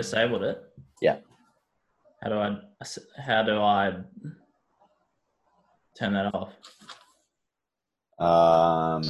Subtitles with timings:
[0.00, 0.62] disabled it.
[1.02, 1.18] Yeah.
[2.22, 2.58] How do I?
[3.22, 3.92] How do I
[5.98, 6.52] turn that off?
[8.18, 9.02] Um,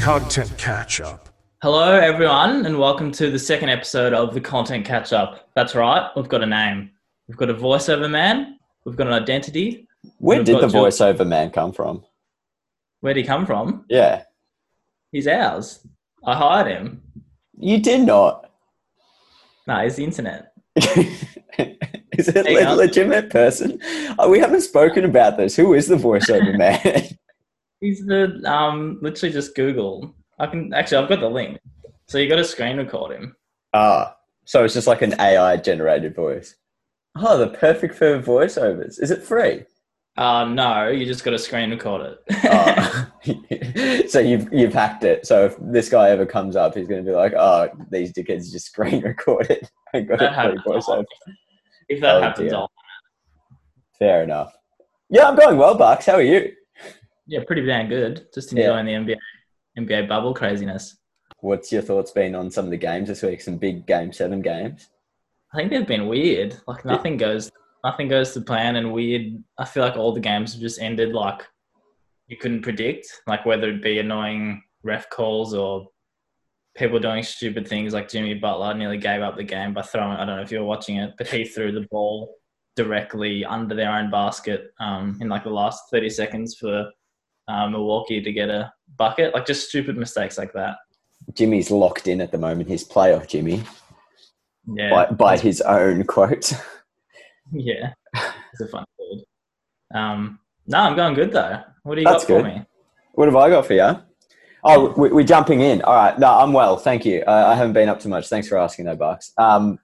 [0.00, 1.28] Content catch up.
[1.62, 5.48] Hello, everyone, and welcome to the second episode of the Content Catch Up.
[5.56, 6.90] That's right, we've got a name.
[7.26, 8.60] We've got a voiceover man.
[8.84, 9.88] We've got an identity.
[10.18, 12.04] where did the got voiceover man come from?
[13.00, 13.84] Where'd he come from?
[13.88, 14.22] Yeah,
[15.10, 15.84] He's ours.
[16.24, 17.02] I hired him.
[17.58, 18.50] You did not.
[19.66, 20.52] No, it's the internet.
[20.76, 23.80] is it a um, legitimate person?
[24.18, 25.56] Oh, we haven't spoken about this.
[25.56, 27.08] Who is the voiceover man?
[27.80, 30.14] He's the um, literally just Google.
[30.38, 31.58] I can actually, I've got the link.
[32.06, 33.36] So you got to screen record him.
[33.74, 36.54] Ah, so it's just like an AI generated voice.
[37.16, 39.00] Oh, the perfect for voiceovers.
[39.02, 39.64] Is it free?
[40.18, 42.18] Uh, no, you just got to screen record it.
[42.44, 44.04] Oh.
[44.08, 45.24] so you've you've hacked it.
[45.24, 48.50] So if this guy ever comes up, he's going to be like, "Oh, these dickheads
[48.50, 50.60] just screen recorded and got That happens
[51.88, 52.58] if that Oh, happens, dear.
[52.58, 52.70] I'll,
[53.98, 54.54] Fair enough.
[55.08, 56.06] Yeah, I'm going well, Bucks.
[56.06, 56.52] How are you?
[57.26, 58.26] yeah, pretty damn good.
[58.34, 58.76] Just Yeah.
[58.76, 59.16] enjoying the NBA
[59.78, 60.96] NBA bubble craziness.
[61.40, 63.40] What's your thoughts been on some of the games this week?
[63.40, 64.88] Some big Game Seven games.
[65.54, 66.56] I think they've been weird.
[66.66, 67.50] Like nothing goes,
[67.84, 69.42] nothing goes to plan, and weird.
[69.58, 71.42] I feel like all the games have just ended like
[72.26, 75.88] you couldn't predict, like whether it be annoying ref calls or
[76.76, 77.92] people doing stupid things.
[77.92, 80.16] Like Jimmy Butler nearly gave up the game by throwing.
[80.16, 82.36] I don't know if you were watching it, but he threw the ball
[82.76, 86.90] directly under their own basket um, in like the last thirty seconds for
[87.48, 89.34] uh, Milwaukee to get a bucket.
[89.34, 90.76] Like just stupid mistakes like that.
[91.34, 92.68] Jimmy's locked in at the moment.
[92.68, 93.62] His playoff Jimmy
[94.66, 96.52] Yeah, by, by his own quote.
[97.52, 99.98] Yeah, it's a fun word.
[99.98, 101.62] Um, no, I'm going good though.
[101.82, 102.62] What do you That's got for me?
[103.14, 104.02] What have I got for you?
[104.64, 105.82] Oh, we, we're jumping in.
[105.82, 106.18] All right.
[106.18, 106.76] No, I'm well.
[106.76, 107.22] Thank you.
[107.26, 108.28] Uh, I haven't been up to much.
[108.28, 109.32] Thanks for asking, though, Bucks.
[109.38, 109.78] Um,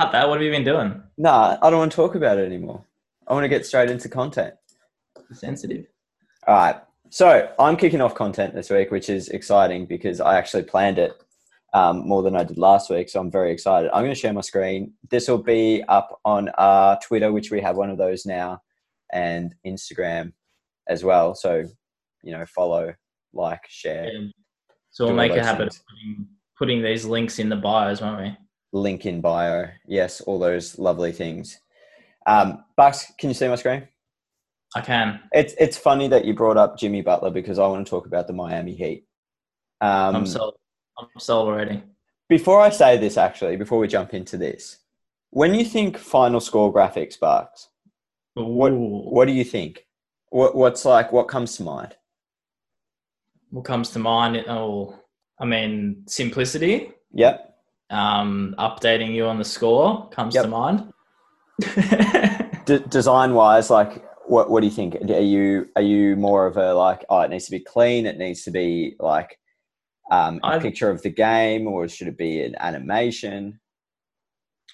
[0.00, 0.28] Cut that.
[0.28, 1.02] What have you been doing?
[1.16, 2.84] nah, I don't want to talk about it anymore.
[3.28, 4.54] I want to get straight into content.
[5.32, 5.86] Sensitive.
[6.46, 6.76] All right.
[7.10, 11.20] So I'm kicking off content this week, which is exciting because I actually planned it
[11.74, 13.08] um, more than I did last week.
[13.08, 13.90] So I'm very excited.
[13.92, 14.92] I'm going to share my screen.
[15.10, 18.62] This will be up on our Twitter, which we have one of those now,
[19.12, 20.32] and Instagram
[20.88, 21.34] as well.
[21.34, 21.64] So,
[22.22, 22.94] you know, follow,
[23.32, 24.10] like, share.
[24.12, 24.28] Yeah.
[24.90, 26.26] So we'll make a habit of putting,
[26.58, 28.36] putting these links in the bios, won't we?
[28.76, 29.66] link in bio.
[29.86, 31.58] Yes, all those lovely things.
[32.26, 33.88] Um, Bucks, can you see my screen?
[34.74, 35.20] I can.
[35.32, 38.26] It's it's funny that you brought up Jimmy Butler because I want to talk about
[38.26, 39.06] the Miami Heat.
[39.80, 40.56] Um, I'm sold.
[40.98, 41.82] I'm sold already.
[42.28, 44.78] before I say this, actually, before we jump into this,
[45.30, 47.68] when you think final score graphics, Bucks,
[48.34, 49.86] what what do you think?
[50.30, 51.12] What what's like?
[51.12, 51.96] What comes to mind?
[53.50, 54.44] What comes to mind?
[54.48, 54.98] Oh,
[55.38, 56.92] I mean, simplicity.
[57.12, 57.54] Yep.
[57.90, 60.44] Um, updating you on the score comes Yep.
[60.44, 60.92] to mind.
[62.66, 64.96] D- design wise, like what what do you think?
[64.96, 68.18] Are you are you more of a like oh it needs to be clean, it
[68.18, 69.38] needs to be like
[70.10, 73.60] um, a I- picture of the game, or should it be an animation?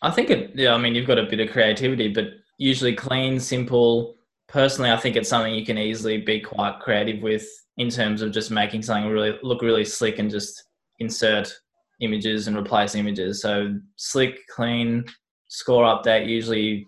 [0.03, 0.53] I think it.
[0.55, 2.27] Yeah, I mean, you've got a bit of creativity, but
[2.59, 4.17] usually clean, simple.
[4.49, 7.47] Personally, I think it's something you can easily be quite creative with
[7.79, 10.65] in terms of just making something really look really slick and just
[10.99, 11.55] insert
[12.01, 13.41] images and replace images.
[13.41, 15.05] So slick, clean,
[15.49, 16.29] score update.
[16.29, 16.87] Usually,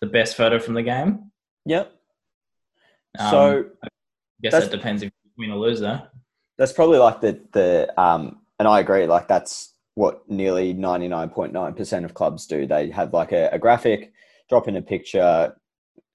[0.00, 1.30] the best photo from the game.
[1.64, 1.92] Yep.
[3.18, 3.88] Um, so I
[4.42, 6.02] guess that depends if you win or lose, though.
[6.58, 9.06] That's probably like the the um, and I agree.
[9.06, 12.66] Like that's what nearly ninety nine point nine percent of clubs do.
[12.66, 14.12] They have like a, a graphic,
[14.48, 15.54] drop in a picture,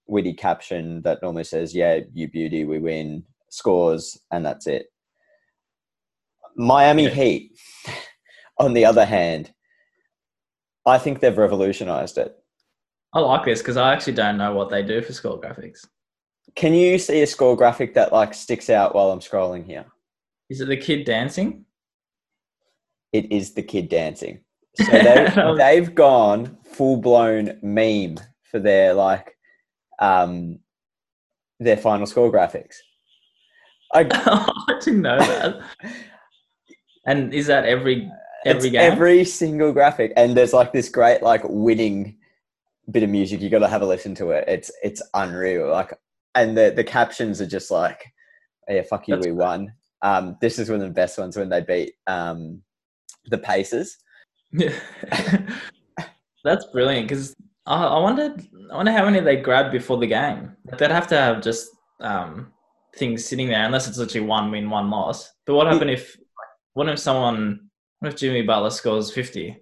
[0.08, 4.88] witty caption that normally says, "Yeah, you beauty, we win," scores, and that's it.
[6.56, 7.10] Miami Yeah.
[7.10, 7.52] Heat,
[8.58, 9.54] on the other hand,
[10.86, 12.36] I think they've revolutionized it.
[13.14, 15.86] I like this because I actually don't know what they do for score graphics.
[16.56, 19.86] Can you see a score graphic that like sticks out while I'm scrolling here?
[20.50, 21.66] Is it the kid dancing?
[23.14, 24.42] It is the kid dancing.
[24.80, 28.18] So they've, they've gone full blown meme
[28.50, 29.36] for their like
[30.00, 30.60] um
[31.60, 32.76] their final score graphics.
[33.94, 35.62] I, I didn't know that.
[37.06, 38.10] And is that every
[38.46, 38.92] every it's game?
[38.92, 42.18] every single graphic, and there's like this great like winning
[42.92, 43.42] bit of music.
[43.42, 44.46] You got to have a listen to it.
[44.48, 45.70] It's it's unreal.
[45.70, 45.94] Like,
[46.36, 48.14] and the the captions are just like,
[48.68, 51.50] "Yeah, fuck you, That's we won." Um, this is one of the best ones when
[51.50, 52.62] they beat um
[53.28, 53.98] the Pacers.
[56.44, 57.36] That's brilliant because
[57.66, 60.56] I, I wondered I wonder how many they grabbed before the game.
[60.78, 61.70] They'd have to have just
[62.00, 62.52] um,
[62.98, 65.32] things sitting there unless it's literally one win, one loss.
[65.46, 66.18] But what happened if
[66.74, 67.70] what if someone
[68.00, 69.58] What if Jimmy Butler scores 50?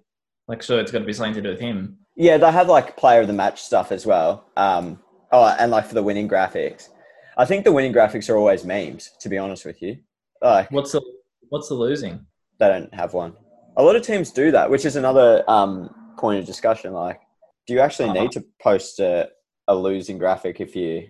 [0.46, 1.98] Like, sure, it's got to be something to do with him.
[2.16, 4.50] Yeah, they have like player of the match stuff as well.
[4.56, 5.00] Um,
[5.30, 6.88] oh, and like for the winning graphics,
[7.36, 9.10] I think the winning graphics are always memes.
[9.20, 9.98] To be honest with you,
[10.42, 11.02] like What's the
[11.48, 12.26] What's the losing?
[12.58, 13.34] they don't have one.
[13.76, 16.92] A lot of teams do that, which is another um, point of discussion.
[16.92, 17.20] Like,
[17.66, 18.22] do you actually Uh-huh.
[18.22, 19.28] need to post a,
[19.68, 21.08] a losing graphic if you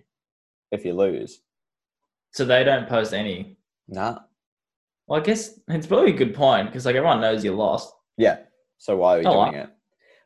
[0.70, 1.40] if you lose?
[2.34, 3.56] So they don't post any.
[3.88, 4.19] Nah.
[5.06, 7.92] Well, I guess it's probably a good point because like everyone knows you lost.
[8.19, 8.40] Yeah.
[8.76, 9.62] So why are we Oh, doing wow.
[9.62, 9.70] it?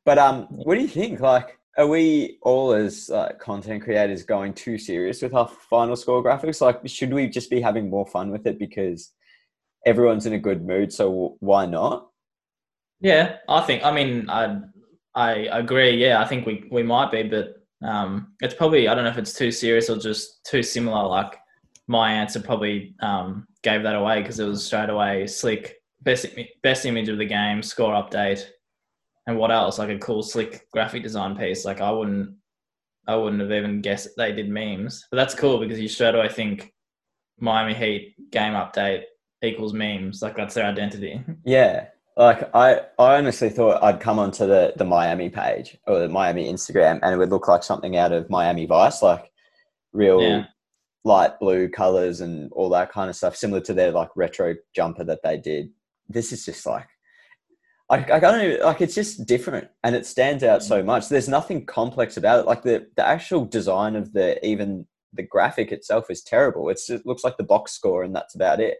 [0.05, 1.21] But um, what do you think?
[1.21, 6.23] Like, are we all as uh, content creators going too serious with our final score
[6.23, 6.61] graphics?
[6.61, 9.11] Like, should we just be having more fun with it because
[9.87, 10.93] everyone's in a good mood?
[10.93, 12.09] So why not?
[13.01, 13.85] Yeah, I think.
[13.85, 14.61] I mean, I
[15.15, 15.97] I agree.
[15.97, 19.19] Yeah, I think we we might be, but um, it's probably I don't know if
[19.19, 21.07] it's too serious or just too similar.
[21.07, 21.37] Like
[21.89, 26.27] my answer probably um, gave that away because it was straight away slick best
[26.63, 28.45] best image of the game, score update,
[29.27, 29.79] and what else?
[29.79, 31.65] Like a cool slick graphic design piece.
[31.65, 32.35] Like I wouldn't
[33.07, 36.29] I wouldn't have even guessed they did memes, but that's cool because you straight away
[36.29, 36.73] think
[37.39, 39.03] Miami Heat game update
[39.43, 40.23] equals memes.
[40.23, 41.23] Like that's their identity.
[41.45, 41.87] Yeah.
[42.15, 46.53] Like I, I honestly thought I'd come onto the, the Miami page or the Miami
[46.53, 49.33] Instagram and it would look like something out of Miami Vice, like
[49.95, 50.45] real Yeah.
[51.05, 55.05] light blue colors and all that kind of stuff, similar to their like retro jumper
[55.05, 55.71] that they did.
[56.07, 56.87] This is just like,
[57.93, 60.87] I, I don't know, like it's just different and it stands out so mm.
[60.87, 61.09] much.
[61.09, 62.47] There's nothing complex about it.
[62.47, 66.71] Like the, the actual design of the, even the graphic itself is terrible.
[66.71, 68.79] It's, it looks like the box score and that's about it.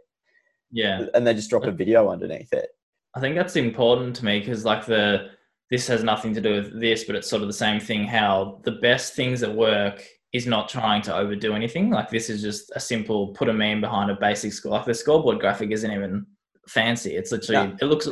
[0.71, 1.07] Yeah.
[1.15, 2.71] And they just drop a video underneath it.
[3.15, 5.29] I think that's important to me because like the
[5.71, 8.05] this has nothing to do with this, but it's sort of the same thing.
[8.07, 11.91] How the best things that work is not trying to overdo anything.
[11.91, 14.73] Like this is just a simple put a meme behind a basic score.
[14.73, 16.27] Like the scoreboard graphic isn't even
[16.69, 17.17] fancy.
[17.17, 17.77] It's literally No.
[17.81, 18.09] it looks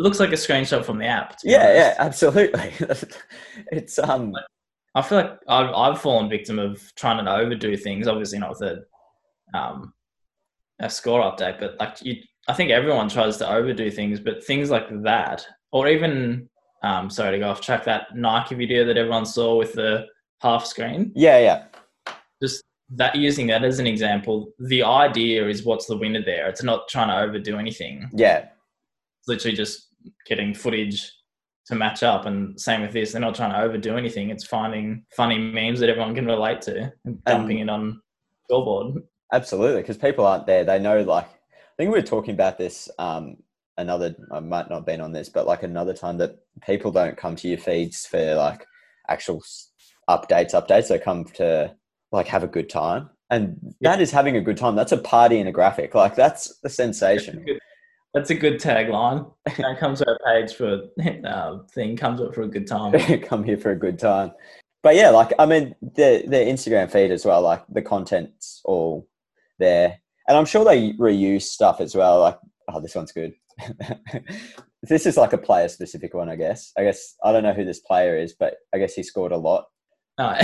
[0.00, 1.36] it looks like a screenshot from the app.
[1.36, 2.72] to be Yeah, yeah, absolutely.
[3.70, 4.34] it's um
[4.94, 8.08] I feel like I've I've fallen victim of trying to overdo things.
[8.08, 9.92] Obviously not with a um
[10.78, 12.16] a score update, but like you,
[12.48, 16.48] I think everyone tries to overdo things, but things like that, or even
[16.82, 20.06] um, sorry to go off track, that Nike video that everyone saw with the
[20.40, 21.64] half screen, yeah, yeah.
[22.42, 26.48] just that using that as an example, the idea is what's the winner there.
[26.48, 28.08] It's not trying to overdo anything.
[28.14, 28.46] Yeah.
[29.18, 29.89] It's literally just
[30.26, 31.12] getting footage
[31.66, 32.26] to match up.
[32.26, 34.30] And same with this, they're not trying to overdo anything.
[34.30, 38.00] It's finding funny memes that everyone can relate to and dumping it on
[38.44, 39.02] scoreboard.
[39.32, 40.64] Absolutely, because people aren't there.
[40.64, 43.36] They know, like, I think we were talking about this um,
[43.78, 44.14] another.
[44.32, 46.36] I might not have been on this, but like another time that
[46.66, 48.66] people don't come to your feeds for like
[49.08, 49.42] actual
[50.08, 50.52] updates.
[50.52, 50.88] Updates.
[50.88, 51.74] They come to
[52.12, 54.74] like have a good time, and that is having a good time.
[54.74, 55.94] That's a party in a graphic.
[55.94, 57.44] Like that's the sensation.
[58.12, 59.30] That's a good tagline.
[59.56, 60.82] Don't come to our page for
[61.24, 61.96] uh, thing.
[61.96, 62.92] Comes up for a good time.
[63.22, 64.32] come here for a good time.
[64.82, 67.42] But yeah, like I mean, the the Instagram feed as well.
[67.42, 69.06] Like the content's all
[69.58, 72.20] there, and I'm sure they reuse stuff as well.
[72.20, 73.32] Like, oh, this one's good.
[74.82, 76.72] this is like a player specific one, I guess.
[76.76, 79.36] I guess I don't know who this player is, but I guess he scored a
[79.36, 79.66] lot.
[80.18, 80.34] No.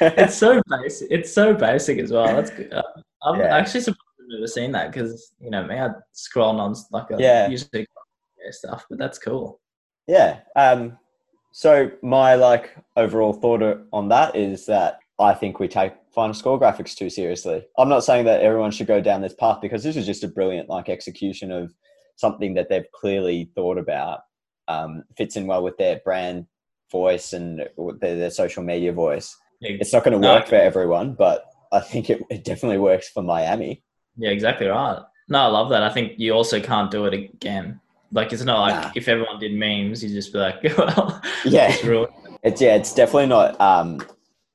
[0.00, 1.08] it's so basic.
[1.10, 2.26] It's so basic as well.
[2.34, 2.72] That's good.
[2.72, 2.82] Uh,
[3.22, 3.56] I'm Yeah.
[3.56, 7.16] actually surprised I've never seen that because you know me, I scroll on like a
[7.20, 7.48] Yeah.
[7.48, 7.86] usually
[8.50, 9.60] stuff, but that's cool.
[10.06, 10.40] yeah.
[10.54, 10.98] Um.
[11.52, 13.62] So my like overall thought
[13.92, 17.64] on that is that I think we take final score graphics too seriously.
[17.78, 20.28] I'm not saying that everyone should go down this path because this is just a
[20.28, 21.72] brilliant like execution of
[22.16, 24.20] something that they've clearly thought about.
[24.68, 26.46] Um, fits in well with their brand
[26.90, 27.60] voice and
[28.00, 29.34] their, their social media voice.
[29.60, 30.34] Yeah, It's not going to No.
[30.34, 33.82] work for everyone, but I think it, it definitely works for Miami.
[34.16, 35.02] Yeah, exactly right.
[35.28, 35.82] No, I love that.
[35.82, 37.80] I think you also can't do it again.
[38.12, 38.90] Like it's not like Nah.
[38.94, 41.68] if everyone did memes, you'd just be like, well, Yeah.
[41.70, 42.12] it's.
[42.42, 44.00] It's yeah, it's definitely not um,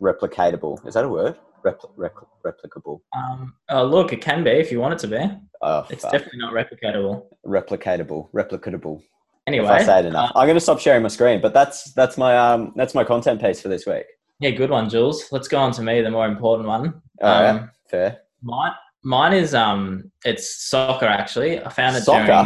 [0.01, 0.85] replicatable.
[0.87, 1.35] Is that a word?
[1.65, 3.01] Repl- repl- replicable.
[3.15, 5.19] Um, oh, look, it can be if you want it to be.
[5.61, 6.11] Oh, It's fuck.
[6.13, 7.23] definitely not replicatable.
[7.45, 9.01] replicatable, replicatable.
[9.47, 11.41] Anyway, if I say it enough, uh, I'm going to stop sharing my screen.
[11.41, 14.05] But that's that's my um that's my content piece for this week.
[14.39, 15.31] yeah, good one, Jules.
[15.31, 17.01] Let's go on to me, the more important one.
[17.21, 18.19] All um, right, fair.
[18.41, 18.71] Mine,
[19.03, 21.63] mine is um, it's soccer actually.
[21.63, 22.25] I found it Soccer?
[22.25, 22.37] during.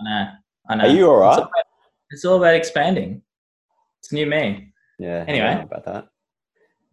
[0.00, 0.28] I know.
[0.70, 0.84] I know.
[0.84, 1.64] Are you all It's all, about,
[2.10, 3.22] it's all about expanding.
[4.00, 4.72] It's new me.
[4.98, 5.24] Yeah.
[5.26, 5.46] I Anyway.
[5.46, 6.06] don't know about that.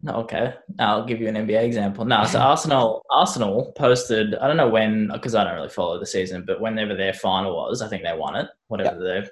[0.04, 0.54] No, okay.
[0.80, 2.04] I'll give you an NBA example.
[2.04, 4.34] No, so Arsenal, Arsenal posted.
[4.34, 7.54] I don't know when, because I don't really follow the season, but whenever their final
[7.54, 8.48] was, I think they won it.
[8.66, 9.28] Whatever their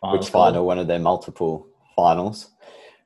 [0.00, 0.18] final.
[0.18, 0.66] Which final?
[0.66, 2.50] One of their multiple finals.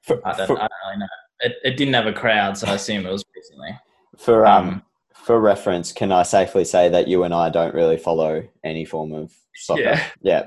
[0.03, 1.07] For I don't, for, I don't really know.
[1.41, 3.79] It, it didn't have a crowd, so I assume it was recently.
[4.17, 4.83] for um, Um,
[5.25, 9.13] For reference, can I safely say that you and I don't really follow any form
[9.13, 9.83] of soccer?
[9.83, 10.05] Yeah.
[10.23, 10.47] Yeah.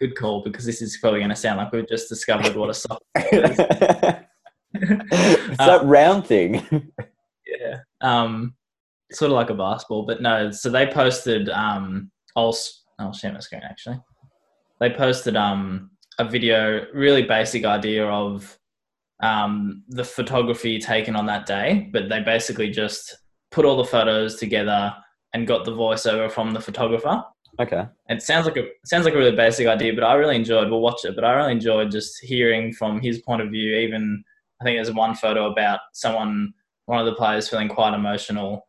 [0.00, 2.74] Good call because this is probably going to sound like we've just discovered what a
[2.74, 3.56] soccer it's is.
[5.58, 6.66] that round thing.
[7.46, 7.78] yeah.
[8.00, 8.54] Um,
[9.12, 10.50] sort of like a basketball, but no.
[10.50, 11.48] So they posted.
[11.48, 12.56] Um, I'll
[12.98, 14.00] I'll share my screen actually.
[14.80, 18.58] They posted um a video, really basic idea of
[19.22, 23.16] um the photography taken on that day, but they basically just
[23.50, 24.94] put all the photos together
[25.34, 27.22] and got the voiceover from the photographer.
[27.60, 27.84] Okay.
[28.08, 30.70] It sounds like a sounds like a really basic idea, but I really enjoyed.
[30.70, 33.76] We'll watch it, but I really enjoyed just hearing from his point of view.
[33.76, 34.24] Even
[34.60, 36.54] I think there's one photo about someone,
[36.86, 38.66] one of the players feeling quite emotional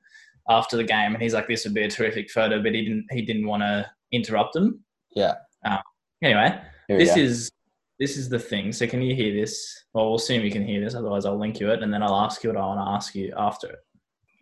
[0.50, 3.06] after the game, and he's like, "This would be a terrific photo," but he didn't.
[3.12, 4.84] He didn't want to interrupt him.
[5.16, 5.36] Yeah.
[5.64, 5.80] Um,
[6.22, 6.60] anyway,
[6.90, 7.22] this go.
[7.22, 7.52] is
[8.00, 8.74] this is the thing.
[8.74, 9.86] So can you hear this?
[9.94, 10.96] Well, we'll assume you can hear this.
[10.96, 13.16] Otherwise, I'll link you it, and then I'll ask you what I want to ask
[13.16, 13.80] you after it.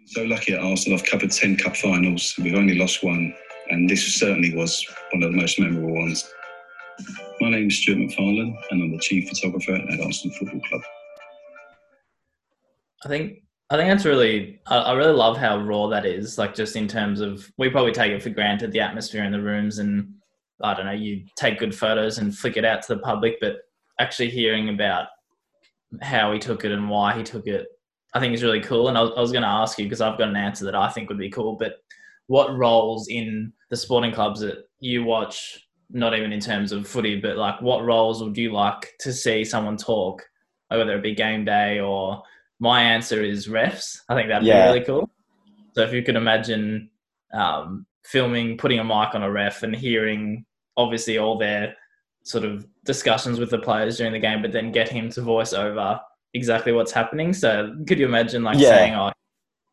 [0.09, 2.33] So lucky at Arsenal, I've covered 10 cup finals.
[2.39, 3.31] We've only lost one,
[3.69, 6.27] and this certainly was one of the most memorable ones.
[7.39, 10.81] My name is Stuart MacFarlane, and I'm the chief photographer at Arsenal Football Club.
[13.05, 16.39] I think I think that's really I, I really love how raw that is.
[16.39, 19.41] Like just in terms of we probably take it for granted the atmosphere in the
[19.41, 20.11] rooms and
[20.59, 23.57] I don't know you take good photos and flick it out to the public, but
[23.99, 25.05] actually hearing about
[26.01, 27.67] how he took it and why he took it,
[28.13, 28.87] I think is really cool.
[28.87, 30.75] And I was, I was going to ask you because I've got an answer that
[30.75, 31.55] I think would be cool.
[31.55, 31.75] But
[32.27, 35.65] what roles in the sporting clubs that you watch?
[35.91, 39.43] Not even in terms of footy, but like what roles would you like to see
[39.43, 40.21] someone talk,
[40.67, 42.21] whether it be game day or
[42.59, 43.97] my answer is refs.
[44.07, 44.67] I think that'd Yeah.
[44.67, 45.09] be really cool.
[45.73, 46.89] So if you could imagine
[47.33, 50.45] um, filming, putting a mic on a ref, and hearing
[50.77, 51.75] obviously all their
[52.23, 55.53] sort of discussions with the players during the game, but then get him to voice
[55.53, 55.99] over
[56.33, 57.33] exactly what's happening.
[57.33, 58.69] So could you imagine like Yeah.
[58.69, 59.11] saying, "Oh,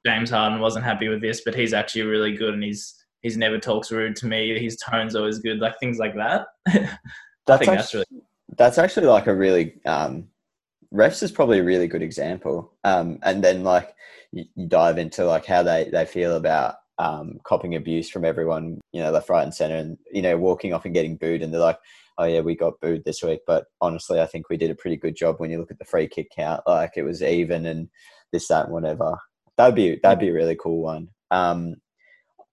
[0.07, 3.59] James Harden wasn't happy with this, but he's actually really good, and he's he's never
[3.59, 4.59] talks rude to me.
[4.59, 6.99] His tone's always good, like things like that." I
[7.47, 8.23] That's think that's actually, really
[8.57, 10.29] that's actually like a really um,
[10.93, 12.73] refs is probably a really good example.
[12.85, 13.95] Um, and then like
[14.33, 18.81] you, you dive into like how they they feel about um, copping abuse from everyone,
[18.93, 21.53] you know, left, right, and center, and you know, walking off and getting booed, and
[21.53, 21.79] they're like,
[22.19, 24.97] "Oh yeah, we got booed this week," but honestly, I think we did a pretty
[24.97, 26.63] good job when you look at the free kick count.
[26.67, 27.89] Like it was even, and
[28.33, 29.17] this, that, and whatever.
[29.57, 31.09] That'd be that'd be a really cool one.
[31.31, 31.77] Um,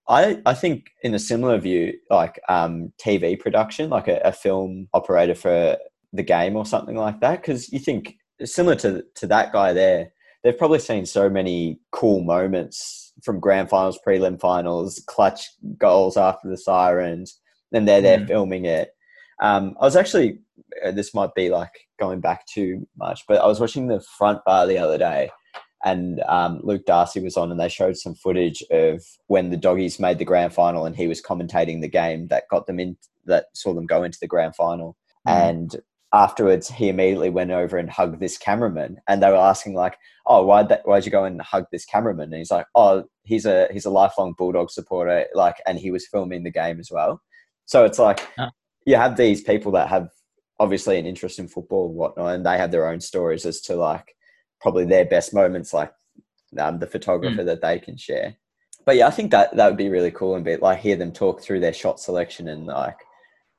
[0.07, 4.87] I I think in a similar view, like um, TV production, like a, a film
[4.93, 5.77] operator for
[6.11, 10.11] the game or something like that, because you think similar to to that guy there,
[10.43, 16.49] they've probably seen so many cool moments from grand finals, prelim finals, clutch goals after
[16.49, 17.39] the sirens,
[17.71, 18.27] and they're there Mm.
[18.27, 18.89] filming it.
[19.43, 20.39] Um, I was actually
[20.83, 24.43] uh, this might be like going back too much, but I was watching the front
[24.45, 25.29] bar the other day
[25.83, 29.99] and um, Luke Darcy was on, and they showed some footage of when the doggies
[29.99, 33.45] made the grand final, and he was commentating the game that got them in, that
[33.53, 34.95] saw them go into the grand final.
[35.27, 35.49] Mm.
[35.49, 35.75] And
[36.13, 40.45] afterwards, he immediately went over and hugged this cameraman, and they were asking like, "Oh,
[40.45, 43.67] why'd that, why'd you go and hug this cameraman?" And he's like, "Oh, he's a
[43.71, 47.21] he's a lifelong Bulldog supporter, like, and he was filming the game as well."
[47.65, 48.51] So it's like Ah.
[48.85, 50.09] You have these people that have
[50.59, 53.75] obviously an interest in football and whatnot, and they have their own stories as to
[53.75, 54.15] like
[54.61, 55.93] probably their best moments, like
[56.59, 58.35] um, the photographer that they can share.
[58.85, 61.11] But yeah, I think that that would be really cool and be like hear them
[61.11, 62.97] talk through their shot selection and like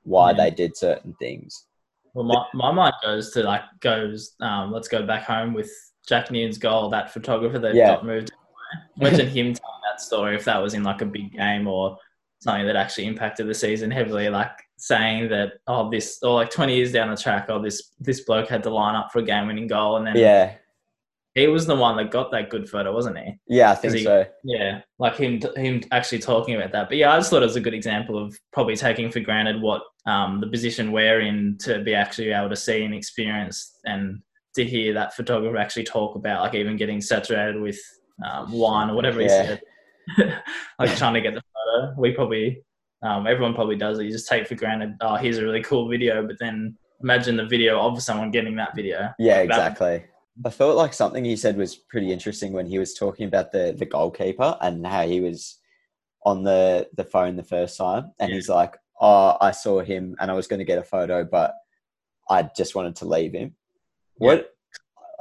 [0.02, 0.36] why Yeah.
[0.36, 1.66] they did certain things.
[2.12, 4.34] Well, my, my mind goes to like goes.
[4.40, 5.70] Um, let's go back home with
[6.06, 6.90] Jack Newton's goal.
[6.90, 7.88] That photographer that Yeah.
[7.96, 8.30] got moved.
[9.00, 11.96] Imagine him telling that story if that was in like a big game or
[12.40, 14.28] something that actually impacted the season heavily.
[14.28, 18.20] Like saying that oh this or like twenty years down the track, oh this this
[18.24, 20.54] bloke had to line up for a game-winning goal, and then Yeah,
[21.34, 23.34] he was the one that got that good photo, wasn't he?
[23.48, 24.26] yeah, I think he- so.
[24.44, 26.88] Yeah, like him him actually talking about that.
[26.88, 29.60] But yeah, I just thought it was a good example of probably taking for granted
[29.60, 34.20] what um, the position we're in to be actually able to see and experience and
[34.54, 37.78] to hear that photographer actually talk about like even getting saturated with
[38.24, 39.56] um, wine or whatever he Yeah.
[39.56, 39.60] said.
[40.78, 41.94] like trying to get the photo.
[41.98, 42.62] We probably
[43.04, 44.04] um, everyone probably does it.
[44.04, 47.46] You just take for granted, oh, here's a really cool video, but then imagine the
[47.46, 49.10] video of someone getting that video.
[49.18, 50.04] Yeah, Like that- exactly.
[50.44, 53.72] I thought like something he said was pretty interesting when he was talking about the
[53.78, 55.60] the goalkeeper and how he was
[56.24, 58.34] on the the phone the first time, and Yeah.
[58.34, 61.54] he's like, "Oh, I saw him, and I was going to get a photo, but
[62.28, 63.54] I just wanted to leave him."
[64.16, 64.50] What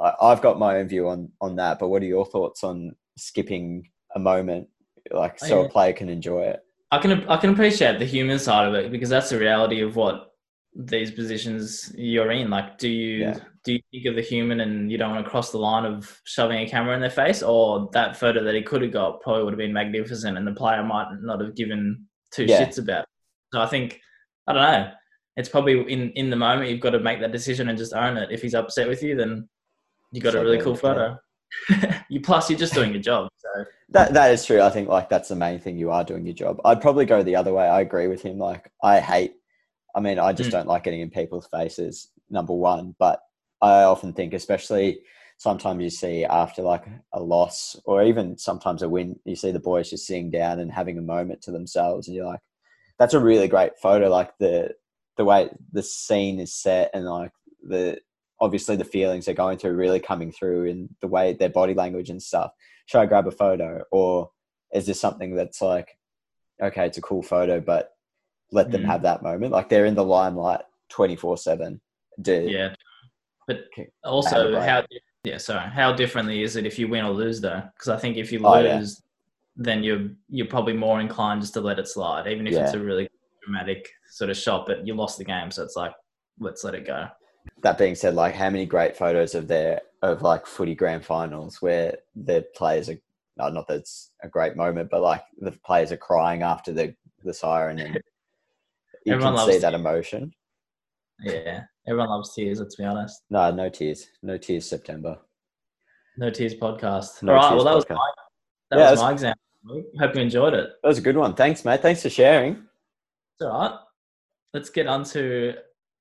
[0.00, 2.96] I, I've got my own view on on that, but what are your thoughts on
[3.16, 4.68] skipping a moment,
[5.12, 5.66] like so Yeah.
[5.66, 6.63] a player can enjoy it?
[6.90, 9.96] I can I can appreciate the human side of it because that's the reality of
[9.96, 10.30] what
[10.76, 12.50] these positions you're in.
[12.50, 13.38] Like, do you Yeah.
[13.64, 16.20] do you think of the human and you don't want to cross the line of
[16.24, 19.44] shoving a camera in their face, or that photo that he could have got probably
[19.44, 22.60] would have been magnificent, and the player might not have given two Yeah.
[22.64, 23.02] shits about.
[23.04, 23.08] It.
[23.54, 24.00] So I think
[24.46, 24.90] I don't know.
[25.36, 28.16] It's probably in in the moment you've got to make that decision and just own
[28.16, 28.30] it.
[28.30, 29.48] If he's upset with you, then
[30.12, 31.18] you got So a really cool photo.
[32.08, 33.28] you plus you're just doing your job.
[33.38, 34.60] So That that is true.
[34.60, 35.78] I think like that's the main thing.
[35.78, 36.60] You are doing your job.
[36.64, 37.66] I'd probably go the other way.
[37.66, 38.38] I agree with him.
[38.38, 39.34] Like I hate.
[39.94, 40.52] I mean, I just Mm.
[40.52, 42.10] don't like getting in people's faces.
[42.28, 43.20] Number one, but
[43.62, 45.00] I often think, especially
[45.38, 49.60] sometimes you see after like a loss or even sometimes a win, you see the
[49.60, 52.40] boys just sitting down and having a moment to themselves, and you're like,
[52.98, 54.08] that's a really great photo.
[54.08, 54.74] Like the
[55.16, 57.32] the way the scene is set and like
[57.62, 57.98] the
[58.44, 62.10] obviously the feelings they're going through really coming through in the way their body language
[62.10, 62.52] and stuff
[62.86, 64.30] should I grab a photo or
[64.72, 65.96] is this something that's like,
[66.62, 67.92] okay, it's a cool photo, but
[68.50, 68.86] let them Mm.
[68.86, 69.52] have that moment?
[69.52, 70.60] Like they're in the limelight
[70.90, 71.80] 24 seven.
[72.26, 72.74] Yeah,
[73.46, 73.64] but
[74.04, 74.84] also how
[75.24, 77.62] yeah sorry how differently is it if you win or lose though?
[77.74, 78.76] Because I think if you Oh, yeah.
[78.76, 79.02] lose,
[79.56, 82.78] then you're you're probably more inclined just to let it slide, even if it's a
[82.78, 83.08] really
[83.42, 84.66] dramatic sort of shot.
[84.66, 85.92] But you lost the game, so it's like
[86.38, 87.06] let's let it go.
[87.64, 91.60] That being said, like how many great photos of there of like footy grand finals
[91.60, 92.98] where the players are
[93.36, 96.94] no, not that it's a great moment, but like the players are crying after the
[97.24, 97.94] the siren and
[99.06, 99.80] you Everyone can see that tears.
[99.80, 100.32] emotion.
[101.20, 102.60] Yeah, everyone loves tears.
[102.60, 103.22] Let's be honest.
[103.30, 104.68] No, no tears, no tears.
[104.68, 105.18] September.
[106.16, 107.22] No tears podcast.
[107.22, 107.96] No All right, Tears well that was my
[108.70, 109.40] that Yeah, was that's- my example.
[109.98, 110.68] Hope you enjoyed it.
[110.82, 111.34] That was a good one.
[111.34, 111.80] Thanks, mate.
[111.80, 112.52] Thanks for sharing.
[112.52, 113.78] It's all right.
[114.52, 115.54] Let's get on to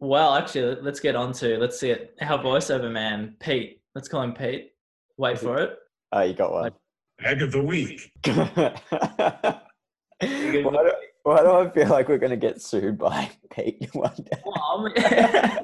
[0.04, 2.16] well, actually, let's get on to let's see it.
[2.22, 3.82] Our voiceover man, Pete.
[3.96, 4.74] Let's call him Pete.
[5.18, 5.78] Wait for it.
[6.12, 6.72] Oh, you got one.
[7.24, 8.12] Egg of the week.
[8.26, 8.82] why,
[10.20, 10.92] do,
[11.24, 14.42] why do I feel like we're going to get sued by Pete one day?
[14.46, 15.60] Well, I mean-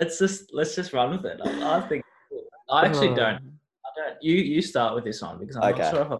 [0.00, 1.40] let's just let's just run with it.
[1.44, 2.02] I, I think
[2.70, 3.18] I actually don't.
[3.84, 4.22] I don't.
[4.22, 5.82] You you start with this one because I'm Okay.
[5.82, 6.18] not sure if I've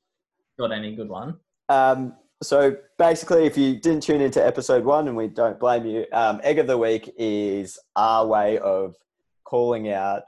[0.59, 1.37] got any good one.
[1.71, 6.07] Um, so basically, if you didn't tune into episode one, and we don't blame you,
[6.13, 8.95] um, Egg of the Week is our way of
[9.45, 10.23] calling out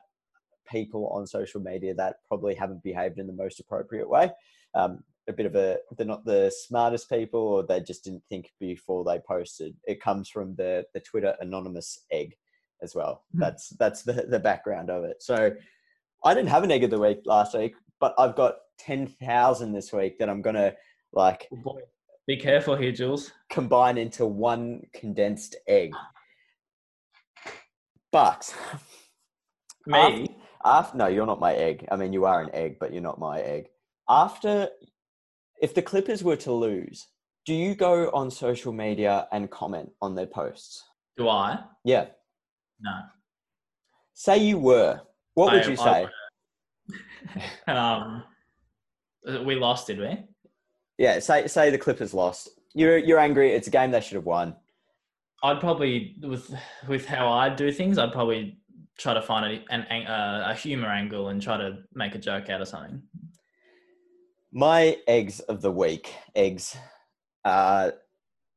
[0.69, 4.31] people on social media that probably haven't behaved in the most appropriate way.
[4.75, 8.53] Um, a bit of a, they're not the smartest people, or they just didn't think
[8.59, 9.77] before they posted.
[9.85, 12.35] It comes from the the Twitter anonymous egg
[12.83, 13.23] as well.
[13.33, 13.41] Hmm.
[13.41, 15.23] That's that's the the background of it.
[15.23, 15.53] So
[16.25, 19.73] I didn't have an egg of the week last week, but I've got ten thousand
[19.73, 20.75] this week that I'm gonna
[21.13, 21.79] like Oh.
[22.31, 23.33] Be careful here, Jules.
[23.51, 25.91] combine into one condensed egg.
[28.13, 28.55] But
[29.85, 30.37] Me.
[30.65, 31.89] after no, you're not my egg.
[31.91, 33.71] I mean, you are an egg, but you're not my egg.
[34.09, 34.69] After,
[35.61, 37.09] if the Clippers were to lose,
[37.47, 40.85] do you go on social media and comment on their posts?
[41.17, 41.59] Do I?
[41.85, 42.07] Yeah.
[42.81, 42.93] No.
[44.15, 45.01] Say you were.
[45.35, 46.07] What would you I say?
[47.67, 48.23] Um,
[49.45, 50.17] we lost, did we?
[51.01, 51.19] Yeah.
[51.19, 52.51] Say say the Clippers lost.
[52.75, 53.53] You're you're angry.
[53.53, 54.55] It's a game they should have won.
[55.43, 56.55] I'd probably with
[56.87, 58.59] with how I do things, I'd probably
[58.99, 62.19] try to find a, an ang- uh, a humor angle and try to make a
[62.19, 63.03] joke out of something.
[64.53, 66.77] My eggs of the week, eggs,
[67.47, 67.95] are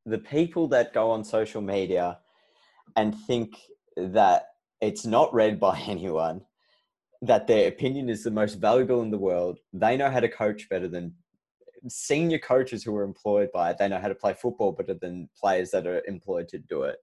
[0.04, 2.18] the people that go on social media
[2.94, 3.56] and think
[3.96, 4.48] that
[4.82, 6.42] it's not read by anyone,
[7.22, 9.60] that their opinion is the most valuable in the world.
[9.72, 11.14] They know how to coach better than
[11.88, 13.78] senior coaches who are employed by it.
[13.78, 16.96] They know how to play football better than players that are employed to do it.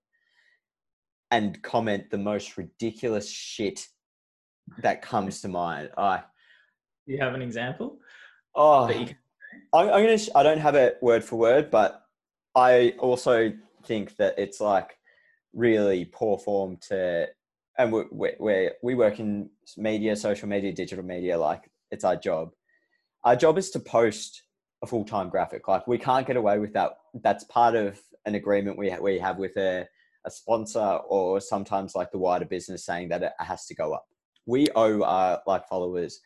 [1.29, 3.87] And comment the most ridiculous shit
[4.81, 5.89] that comes to mind.
[5.97, 6.23] I
[7.07, 7.99] Do you have an example?
[8.55, 9.15] oh can-
[9.73, 10.17] I'm, I'm gonna.
[10.17, 12.01] sh- I don't have it word for word, but
[12.55, 13.51] I also
[13.85, 14.97] think that it's like
[15.53, 17.27] really poor form to,
[17.77, 21.37] and we we we we work in media, social media, digital media.
[21.37, 22.51] Like it's our job.
[23.23, 24.43] Our job is to post
[24.83, 25.67] a full time graphic.
[25.67, 26.91] Like we can't get away with that.
[27.13, 29.87] That's part of an agreement we ha- we have with a
[30.25, 34.05] a sponsor or sometimes like the wider business saying that it has to go up.
[34.45, 36.19] We owe our like followers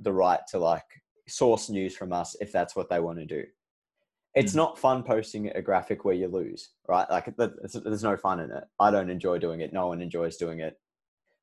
[0.00, 0.82] the right to like
[1.28, 3.44] source news from us if that's what they want to do.
[4.34, 4.56] It's Mm.
[4.56, 7.08] not fun posting a graphic where you lose, right?
[7.10, 8.64] Like there's no fun in it.
[8.80, 9.72] I don't enjoy doing it.
[9.72, 10.78] No one enjoys doing it.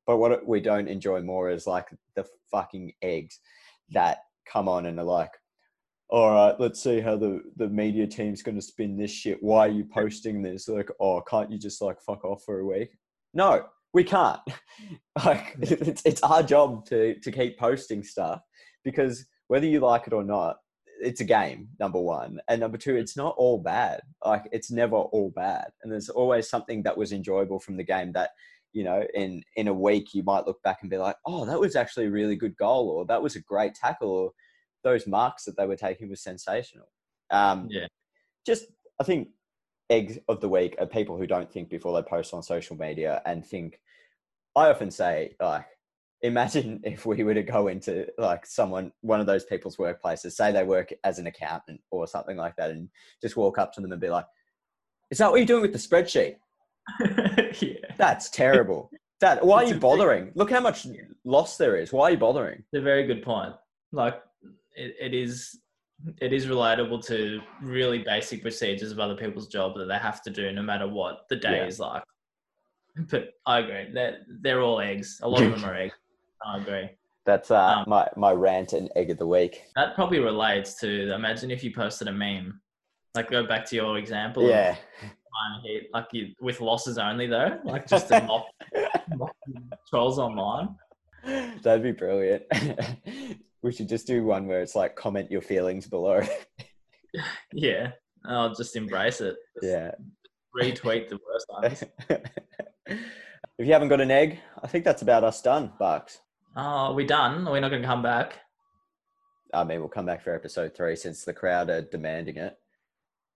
[0.06, 3.40] But what we don't enjoy more is like the fucking eggs
[3.90, 5.32] that come on and are like,
[6.10, 9.42] all right, let's see how the, the media team's going to spin this shit.
[9.42, 10.68] Why are you posting this?
[10.68, 12.96] Like, oh, can't you just like fuck off for a week?
[13.34, 14.40] No, we can't.
[15.24, 18.40] like, it's, it's our job to, to keep posting stuff
[18.84, 20.56] because whether you like it or not,
[21.00, 22.40] it's a game, number one.
[22.48, 24.00] And number two, it's not all bad.
[24.24, 25.68] Like, it's never all bad.
[25.82, 28.30] And there's always something that was enjoyable from the game that
[28.72, 31.58] you know, in in a week you might look back and be like, oh, that
[31.58, 34.30] was actually a really good goal, or that was a great tackle, or
[34.84, 36.86] those marks that they were taking was sensational.
[37.30, 37.86] Um, Yeah.
[38.46, 38.66] Just,
[39.00, 39.28] I think
[39.90, 43.22] eggs of the week are people who don't think before they post on social media
[43.26, 43.80] and think.
[44.56, 45.66] I often say, like,
[46.22, 50.52] imagine if we were to go into like someone, one of those people's workplaces, say
[50.52, 52.88] they work as an accountant or something like that, and
[53.22, 54.26] just walk up to them and be like,
[55.10, 56.36] "Is that what you're doing with the spreadsheet?
[57.60, 57.94] yeah.
[57.96, 58.90] That's terrible.
[59.20, 60.32] That why are you bothering?
[60.34, 60.86] Look how much
[61.24, 61.92] loss there is.
[61.92, 62.58] Why are you bothering?
[62.58, 63.54] It's a very good point.
[63.92, 64.20] Like
[64.78, 65.58] it, it is
[66.18, 70.30] it is relatable to really basic procedures of other people's job that they have to
[70.30, 71.66] do no matter what the day Yeah.
[71.66, 72.02] is like.
[73.10, 73.90] But I agree.
[73.92, 75.20] They're they're all eggs.
[75.22, 75.94] A lot of them are eggs.
[76.44, 76.88] I agree.
[77.26, 79.62] That's uh, Um, my my rant and egg of the week.
[79.76, 82.60] That probably relates to imagine if you posted a meme.
[83.14, 84.76] Like go back to your example Yeah,
[85.64, 87.58] hit like you, with losses only though.
[87.64, 88.46] Like just to mock,
[89.16, 89.34] mock
[89.90, 90.74] trolls online.
[91.62, 92.44] that'd be brilliant.
[93.62, 96.22] we should just do one where it's like comment your feelings below.
[97.52, 97.92] Yeah.
[98.26, 99.36] I'll just embrace it.
[99.54, 99.92] Just yeah.
[100.56, 101.84] Retweet the worst ones.
[102.88, 106.20] if you haven't got an egg, I think that's about us done, Bucks.
[106.56, 107.46] Oh, are we done?
[107.46, 108.40] Are we not going to come back?
[109.54, 112.56] I mean, we'll come back for episode three since the crowd are demanding it.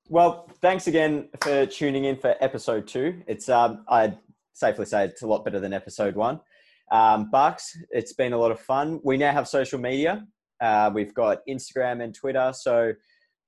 [0.08, 3.22] Well, thanks again for tuning in for episode two.
[3.26, 4.18] It's um, I'd
[4.52, 6.40] safely say it's a lot better than episode one.
[6.90, 9.00] Um, Bucks, it's been a lot of fun.
[9.04, 10.26] We now have social media.
[10.60, 12.92] Uh, we've got Instagram and Twitter, so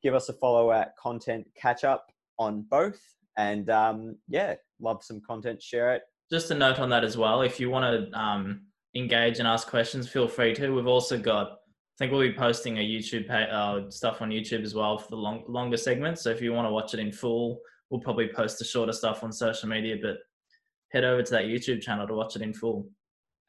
[0.02, 2.06] give us a follow at Content Catch Up
[2.38, 3.00] on both.
[3.36, 5.62] And um, yeah, love some content.
[5.62, 6.02] Share it.
[6.30, 7.42] Just a note on that as well.
[7.42, 8.62] If you want to um,
[8.94, 10.70] engage and ask questions, feel free to.
[10.70, 11.56] We've also got, I
[11.98, 15.16] think we'll be posting a YouTube pa- uh, stuff on YouTube as well for the
[15.16, 16.22] long, longer segments.
[16.22, 19.22] So if you want to watch it in full, we'll probably post the shorter stuff
[19.22, 19.96] on social media.
[20.00, 20.16] But
[20.92, 22.88] head over to that YouTube channel to watch it in full.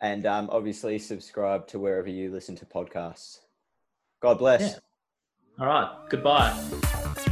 [0.05, 3.39] And um, obviously, subscribe to wherever you listen to podcasts.
[4.21, 4.61] God bless.
[4.61, 4.77] Yeah.
[5.59, 6.09] All right.
[6.09, 7.23] Goodbye.